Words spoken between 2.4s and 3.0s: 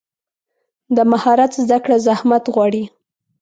غواړي.